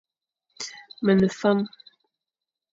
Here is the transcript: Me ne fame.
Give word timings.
Me 1.03 1.11
ne 1.19 1.29
fame. 1.39 1.65